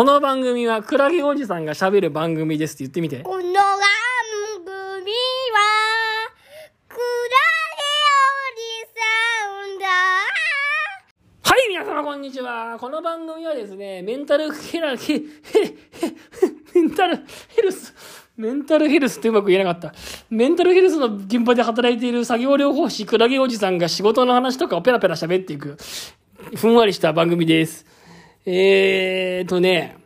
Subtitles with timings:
[0.00, 3.18] この番組はクラゲおじさんが喋る番組ですって言ってみて。
[3.18, 3.52] この番
[4.64, 5.12] 組は、
[6.88, 7.02] クラ
[7.76, 7.84] ゲ
[8.24, 9.86] おじさんだ。
[11.44, 12.78] はい、皆様こんにちは。
[12.80, 15.74] この番組はですね、メンタルヘラ、ヘ、ヘ、ヘ、
[16.74, 17.94] メンタルヘルス、
[18.38, 19.94] メンタルヘルスってうまく言えなかった。
[20.30, 25.76] メンタルヘルスの現場で働いている作業療法士、クラゲおじさんが仕事の話とかをペラペラ喋っていく、
[26.56, 27.84] ふんわりした番組です。
[28.46, 29.99] えーとね、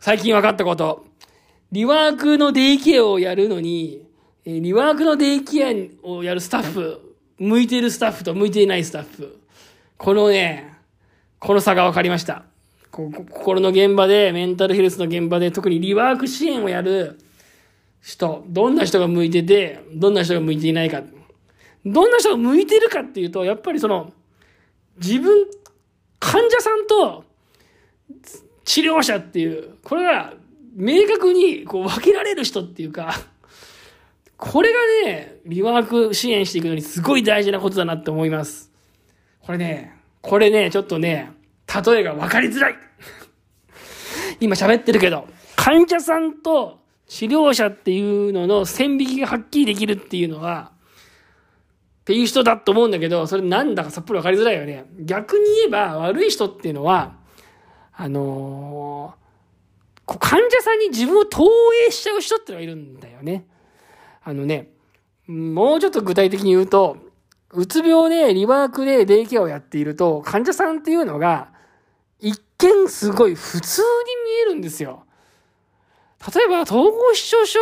[0.00, 1.04] 最近分かったこと。
[1.72, 4.02] リワークのデイケアをやるのに、
[4.46, 9.38] リワークのデイケアをやるスタッフ、向いてるスタッフと向いていないスタッフ。
[9.98, 10.72] このね、
[11.38, 12.46] この差が分かりました。
[12.90, 17.18] 心の現場で、メンタルヘルスの現場で、特にリワーク支援をやる
[18.00, 21.02] 人、どんな人が向いてて、どんな人が向いていないか。
[21.84, 24.14] どんな人が向いてるかっていうと、やっぱりその、
[24.96, 25.46] 自分、
[26.18, 27.24] 患者さんと
[28.70, 30.32] 治療者っていう、これが
[30.76, 33.12] 明確にこう分けられる人っていうか、
[34.36, 38.70] これがね、リワーク支援していくのにすごい大事なことだなって思います。
[39.40, 41.32] これね、これね、ちょっとね、
[41.84, 42.76] 例えが分かりづらい。
[44.38, 50.70] 今喋ってるけど、患者さんと治療者っていうのの線引きがはっきりできるっていうのは、
[52.02, 54.84] っていう人だと思うんだけど、それなんだかさっぱり分かりづらいよね。
[55.00, 57.18] 逆に言えば悪い人っていうのは、
[58.02, 59.20] あのー
[60.06, 61.46] こう患者さんに自分を投
[61.84, 63.46] 影しちゃう人ってのがいるんだよね。
[64.24, 64.70] あのね、
[65.28, 66.96] もうちょっと具体的に言うと、
[67.52, 71.52] うつ病でリワークでデイケアをやっていると、患者さんっていうのが、
[72.18, 73.86] 一見すごい普通に
[74.24, 75.04] 見えるんですよ。
[76.34, 77.60] 例えば、統合失調症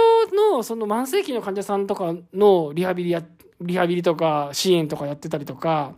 [0.55, 3.23] のその慢性期の患者さんとかのリハビリや、
[3.61, 5.93] リハビリとか支援とかやってたりとか、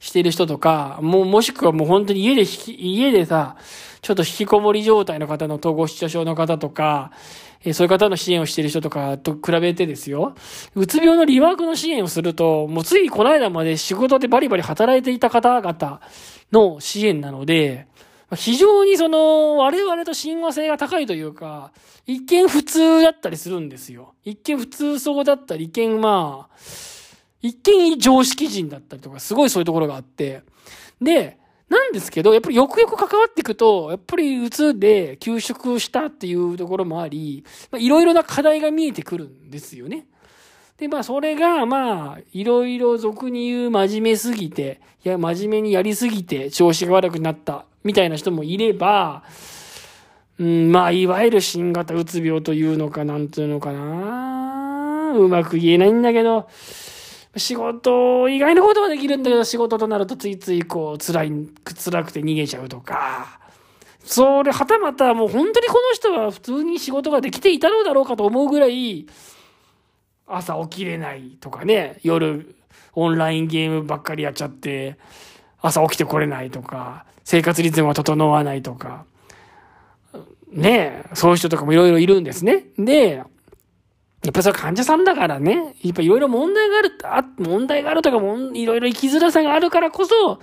[0.00, 3.56] してる人とか、もう、もしくはもう本当に家で引き、家でさ、
[4.02, 7.12] ちょっと引きこもり状態の方の統合失調症の方とか、
[7.62, 10.34] えーそういう方の支援をしている人とかと比べてですよ、
[10.74, 16.00] うつ病のリワークの支援をすると、もうついこの間まで仕事でバリバリ働いていた方々
[16.50, 17.86] の支援なので、
[18.34, 21.72] 非常にその、我々と親和性が高いというか、
[22.06, 24.14] 一見普通だったりするんですよ。
[24.24, 26.56] 一見普通そうだったり、一見まあ、
[27.42, 30.42] 一見常識人だったりとか、すごいそういうところがあって。
[31.00, 40.06] で、なんですけど、やっぱりよくよく関わっていくと、やっぱりうつで休職したっていうところもあり、まあいろいろな課題が見えてくるんですよね。
[40.80, 49.22] で、まあ、それが、まあ、いろいろ俗に言う真面目すぎて、いや、真面目にやりすぎて調子が悪くなった、みたいな人もいれば、
[50.38, 55.12] うん、まあ、いわゆる新型うつ病というのか、なんていうのかな。
[55.14, 56.48] うまく言えないんだけど、
[57.36, 61.32] 仕事、意外なことはできるんだけど、仕事となるとついついこう、辛い、
[61.64, 63.38] 辛くて逃げちゃうとか、
[64.02, 69.06] それ、はたまたもう本当にこの人は普通に仕事ができていたのだろうかと思うぐらい、
[70.26, 72.56] 朝起きれないとかね、夜
[72.94, 74.96] オンラインゲームばっかりやっちゃって、
[75.60, 79.04] 朝起きてこれないとか、生活リズムが整わないとか、
[80.50, 82.64] ねえ、そういう人とかもいろいろいるんですね。
[82.76, 83.22] で、
[84.22, 90.40] やっぱそれ患者さんだからね、やっぱいろいろ問題がある、あ問題があるとかもいろいろ生きづらさがあるからこそ、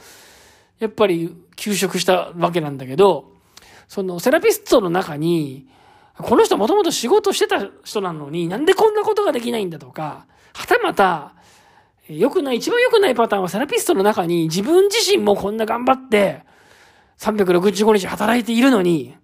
[0.79, 3.31] やっぱり休職したわけなんだけど、
[3.87, 5.67] そのセラピストの中に、
[6.17, 11.35] この人もともと仕事してた人なのになんでこんなことができないんだとか、はたまた、
[12.09, 16.41] 良くない、一番良くないパターンはセラピストの中に自分自身もこんな頑張って、
[17.19, 19.16] 365日働いているのに、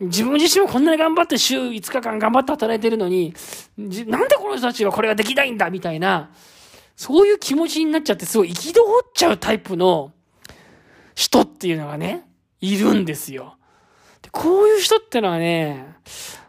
[0.00, 3.34] 自分自身もこんなに頑張って週5日間頑張って働いてるのに、
[3.78, 6.30] なんでこの人たちはこれができないんだみたいな、
[6.96, 8.74] そういう気持ちになっちゃってすごい憤っ
[9.14, 10.12] ちゃうタイプの
[11.14, 12.26] 人っていうのがね、
[12.60, 13.56] いるんですよ。
[14.22, 15.86] でこういう人ってのはね、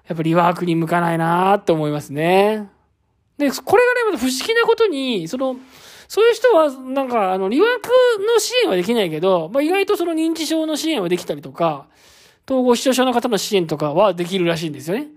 [0.07, 2.69] やっぱリワークに向かないなって思いますね。
[3.37, 5.55] で、これがね、不思議なことに、その、
[6.07, 7.89] そういう人は、なんか、あの、リワーク
[8.23, 11.87] の支援はできないけど、まあ、意外とその認知症の支援はできたりとか、
[12.47, 15.07] 統合失調症の方の支援とかはできるらしいんですよね。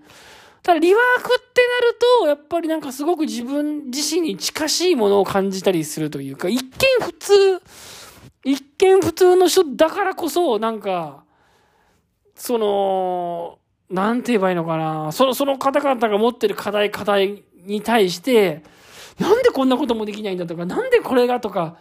[0.63, 6.69] ただ、リワークってなると、やっぱりなんかすごく自分自身に近しいものを感じたりするというか、一見
[7.05, 7.61] 普通、
[8.43, 11.23] 一見普通の人だからこそ、なんか、
[12.35, 13.59] その、
[13.89, 15.11] なんて言えばいいのかな。
[15.11, 18.63] その、その方々が持ってる課題、課題に対して、
[19.19, 21.77] なんでこんなこともできないんだとか、なんでこれがとか、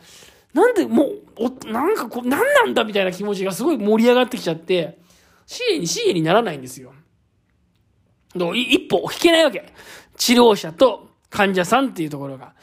[0.55, 4.99] なんでもう、おなんかこう、なんなんだみたいな気持ちがすごい盛り上がってきちゃって、
[5.47, 6.93] 支援に支援にならないんですよ。
[8.35, 9.73] 一歩引けないわけ。
[10.17, 12.55] 治療者と患者さんっていうところが。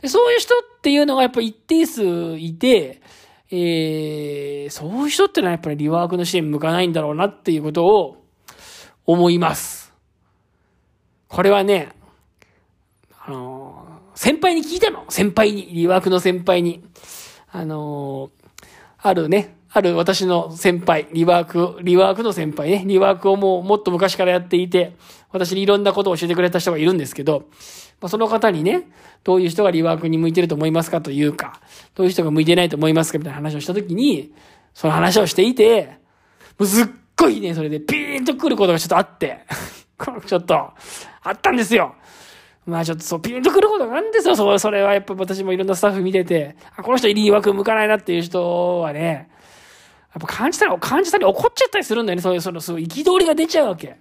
[0.00, 2.02] でそういう人っていうのがやっぱ一定数
[2.38, 3.00] いて、
[3.50, 8.24] えで、そういう人ってのはやっぱりリワークの視点向かないんだろうなっていうことを
[9.04, 9.92] 思います。
[11.28, 11.90] これはね、
[13.24, 16.84] あのー先輩に聞いたの先輩に、リワークの先輩に。
[17.50, 18.42] あのー
[19.04, 24.94] あるね、ある私の先輩、リワーク、リワークの先輩ね、リワークをもうもっと昔からやっていて、
[25.30, 27.46] 私にいろんなことを教えてくれた人がいるんですけど、
[28.02, 28.90] まあ、その方にね、
[29.24, 31.60] どういう人がリワークに向いてると思いますかというか、
[31.94, 34.32] どういう人が向いてないと思いますかみたいな話をしたときに、
[34.74, 35.96] その話をしていて、
[36.58, 36.86] もうすっ
[37.16, 39.46] ごいね、それでピーンと来ることがちょっとあって、
[40.26, 40.74] ちょっと、あ
[41.30, 41.94] ったんですよ。
[42.66, 44.36] まあちょっとそう、ピンとくることがあるんですよ。
[44.36, 49.31] そ、それはやっぱ私もいろんなスタッフ見てて、あ、この人リーワーク向かないなっていう人はね、
[50.14, 52.22] やっぱ感じたら、感じたり怒っちゃったりするんだよね。
[52.22, 53.96] そういう、その、そう、憤りが出ちゃうわけ。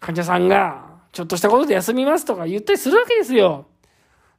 [0.00, 3.66] 患者さんが、ちょっとしたことで休みますとか言ったりするわけですよ。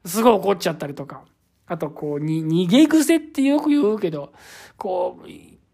[0.05, 1.21] すごい怒っちゃったりとか。
[1.67, 4.33] あと、こう、に、逃げ癖ってよく言うけど、
[4.77, 5.27] こう、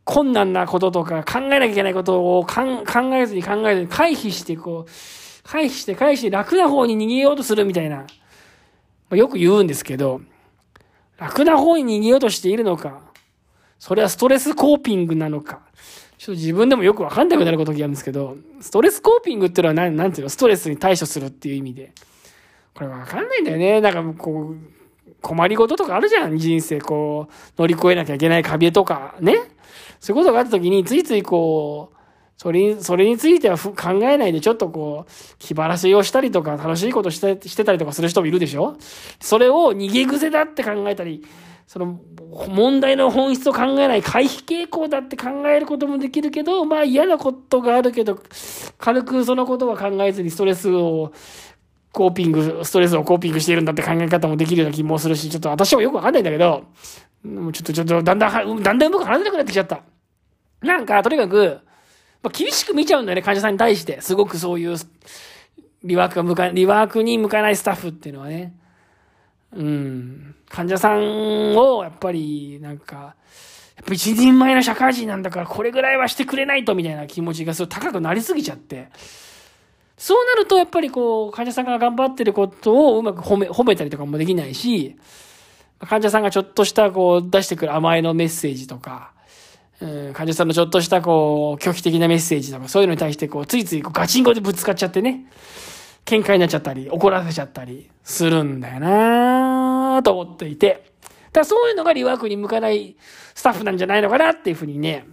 [0.04, 2.62] 困難なこととか考えなきゃいけないことを考
[3.14, 4.92] えずに考えずに回避して、こう、
[5.44, 7.98] 回避して回避して楽な方に逃げようとするみたいな。
[7.98, 8.06] ま
[9.12, 10.22] あ、よく言うんですけど、
[11.18, 13.02] 楽な方に逃げようとしているのか、
[13.80, 15.62] それはストレスコーピングなのか、
[16.18, 21.92] ちょっと自分でもよくわかんなくなることがあるんですけど、ストレスコーピングっていうのは何、なんていうの、ストレスに対処するっていう意味で。
[22.74, 23.82] これわかんないんだよね。
[23.82, 24.56] なんかこう、
[25.22, 26.38] 困りごととかあるじゃん。
[26.38, 29.42] 人生こう、乗り越えなきゃいけない壁とか、ね。
[30.00, 31.98] そういうことがあった時に、ついついこう、
[32.38, 33.74] それに、それについては考
[34.04, 38.78] えないでちょっとこう、気晴らしをしたりとか、楽しいことして、してたりとかする人もいるでしょ？
[39.20, 41.24] それを逃げ癖だって考えたり、
[41.68, 42.00] その、
[42.48, 48.20] 問題の本質を考えない回避傾向だって考えることもできるけど、まあ嫌なことがあるけど、
[48.78, 51.12] 軽くそのことは考えずにストレスを、
[51.92, 56.66] コーピング、ストレスをコーピングしているんだって考え方もできるような気もするし、ちょっと私もよくわかんないんだけど、
[57.24, 59.82] もうちょっとちょっとだんだん、だんだん僕話せなくなってきちゃった。
[60.62, 61.60] なんか、とにかく、
[62.24, 64.00] まあ、厳しく見ちゃうんだよね、患者さんに対して。
[64.00, 64.78] すごくそういう、
[65.84, 68.54] リワークが向か、リワークに向かないスタッフっていうのはね。
[69.56, 70.36] うん。
[70.50, 73.16] 患者さんを、やっぱり、なんか、
[73.76, 78.90] やっぱ一人前の社会人なんだから、これぐらいはしてくれないと、みたいな気持ちがすごい高くなりすぎちゃって。
[79.98, 84.96] そうなると、やっぱりこう、患者さんが頑張ってることをうまく褒め、褒めたりとかもできないし、
[85.80, 89.12] 患者さんがちょっとしたこう出してくる甘えのメッセージとか、
[89.80, 95.26] うん、患者さんのちょっとしたこう拒否的なメッセージとかそういうのに対してこうついついこうガチンコでぶつかっちゃってね、
[96.06, 99.37] 喧嘩になっちゃったり怒らせちゃったりするんだよな
[100.04, 100.92] と思っていて、
[101.34, 102.96] だそういうのがリワークに向かない
[103.36, 105.06] スタッフなんじゃないのかなっていうふうにね、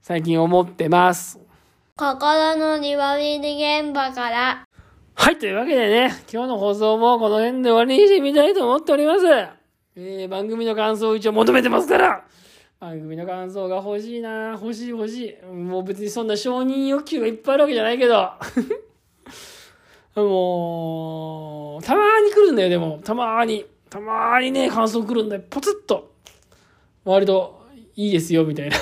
[0.00, 1.38] 最近思ってます。
[1.96, 4.64] 心のリワビリ現場から。
[5.14, 9.26] はい、というわけでね、今日の放送もこの辺で終わりにしてみたいと思っております。
[9.96, 12.24] えー、番組の感想を一応求めてますから、
[12.78, 15.46] 番組の感想が欲しいな欲しい欲しい。
[15.46, 18.30] もう別にそんな承認欲求がいっぱいあるわけじゃないけど。
[20.14, 23.00] もう、たまーに来るんだよ、でも。
[23.02, 23.66] たまーに。
[23.90, 25.42] たまーにね、感想来るんだよ。
[25.48, 26.12] ポツッと。
[27.04, 28.76] 割と、いいですよ、みたいな。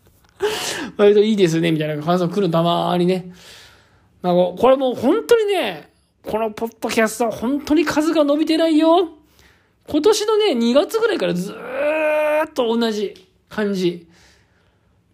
[0.96, 3.32] 割といいですね、みたいな感想来るたまーにね。
[4.22, 5.90] なんか、これもう本当にね、
[6.22, 9.10] このポッドキャストは本当に数が伸びてないよ。
[9.88, 13.14] 今年のね、2月ぐらいからずーっと同じ
[13.48, 14.06] 感じ。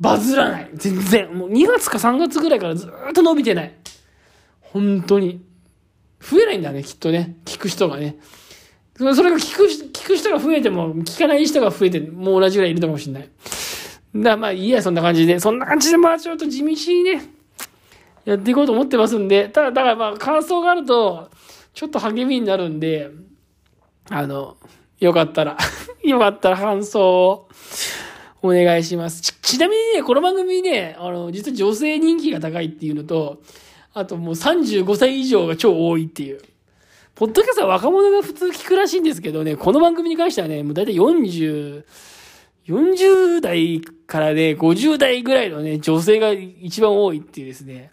[0.01, 0.71] バズらない。
[0.75, 1.33] 全然。
[1.33, 3.75] もう2月か3月ぐらいからずーっと伸びてない。
[4.61, 5.41] 本当に。
[6.21, 7.37] 増えないんだね、きっとね。
[7.45, 8.17] 聞く人がね。
[8.97, 13.31] それが聞く、聞く人が増えても、聞かない人が増えて、もう同じぐらいいるのかもしれない。
[14.15, 15.41] だまあいいや、そんな感じで。
[15.41, 17.23] そんな感じで、まあちょっと地道にね、
[18.25, 21.29] やっていこうと思ってますんで、ただ、だからまあ感想があると、
[21.73, 23.11] ちょっと励みになるんで、
[24.09, 24.57] あの、
[25.01, 25.59] よかったら、
[26.05, 27.49] よかったら感想を
[28.43, 29.23] お願いします。
[29.23, 33.43] ち、ちなみにね、この番組ね、あの、実は女性人気が高いっていうのと、
[33.93, 36.41] あともう35歳以上が超多いっていう。
[37.15, 41.85] ポッドキャストは若者が普通聞くらしいんですけどね、この番組に関してはね、もう大体40、
[42.67, 47.93] 40代からね、50代ぐらいのね、女性が一番多いっていうですね、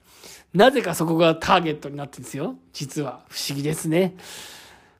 [0.55, 2.55] なぜかそこがターゲットになってるんですよ。
[2.73, 3.21] 実は。
[3.29, 4.15] 不思議ですね。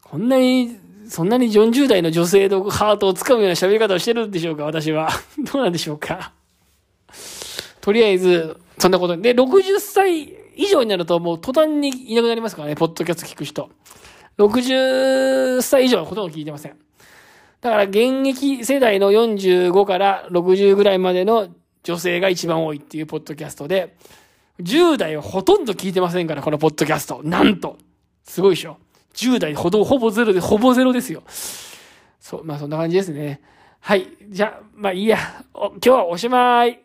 [0.04, 0.78] こんなに、
[1.10, 5.10] そんなに40代の女性のハートをつかむような喋り方をしてるんでしょうか私は。
[5.52, 6.32] どうなんでしょうか
[7.82, 13.72] とりあえず、そんなことで、60歳以上になるともう途端にいなくなりますからね、ポッドキャスト聞く人。
[14.48, 16.78] 60歳以上はほとんど聞いてません。
[17.62, 21.50] だから現役世代の45から60ぐらいまでの
[21.84, 23.96] 女性が一番多いっていうポッドキャストで、
[24.60, 27.22] 10代はほとんど聞いてませんから、このポッドキャスト。
[27.24, 27.78] なんと。
[28.24, 28.78] すごいでしょ。
[29.14, 31.24] 10代ほど、ほぼゼロで、ほぼゼロですよ。
[32.20, 33.42] そう、まあそんな感じですね。
[33.80, 34.08] はい。
[34.30, 35.18] じゃあ、まあいいや。
[35.54, 36.80] 今日はおしまい。